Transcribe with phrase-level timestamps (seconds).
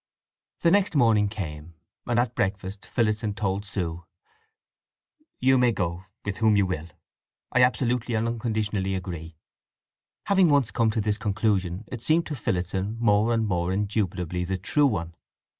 [0.61, 1.75] The next morning came,
[2.07, 4.03] and at breakfast Phillotson told Sue:
[5.39, 6.87] "You may go—with whom you will.
[7.51, 9.35] I absolutely and unconditionally agree."
[10.25, 14.57] Having once come to this conclusion it seemed to Phillotson more and more indubitably the
[14.57, 15.13] true one.